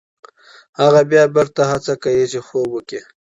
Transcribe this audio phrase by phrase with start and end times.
[0.79, 3.01] هغه بیا بېرته هڅه کوي چې خوب وکړي.